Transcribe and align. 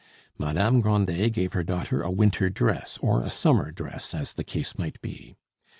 Madame 0.35 0.81
Grandet 0.81 1.31
gave 1.31 1.53
her 1.53 1.61
daughter 1.61 2.01
a 2.01 2.09
winter 2.09 2.49
dress 2.49 2.97
or 3.03 3.21
a 3.21 3.29
summer 3.29 3.69
dress, 3.71 4.15
as 4.15 4.33
the 4.33 4.43
case 4.43 4.75
might 4.75 4.99
be. 5.03 5.35